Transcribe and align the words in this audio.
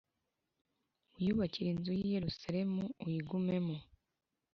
Wiyubakire 1.13 1.67
inzu 1.71 1.91
i 2.03 2.07
Yerusalemu 2.15 2.81
uyigumemo 3.05 3.75